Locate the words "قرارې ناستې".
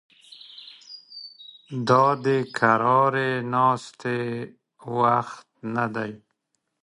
2.57-4.19